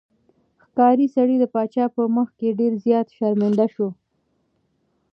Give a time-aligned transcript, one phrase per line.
[0.63, 3.87] ښکاري سړی د پاچا په مخ کې ډېر زیات شرمنده شو.